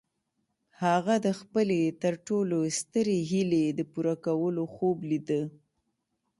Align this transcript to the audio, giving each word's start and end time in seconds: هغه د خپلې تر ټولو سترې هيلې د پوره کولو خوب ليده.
هغه 0.83 1.15
د 1.25 1.27
خپلې 1.39 1.81
تر 2.03 2.13
ټولو 2.27 2.57
سترې 2.79 3.17
هيلې 3.31 3.65
د 3.77 3.81
پوره 3.91 4.15
کولو 4.25 4.63
خوب 4.73 4.97
ليده. 5.09 5.41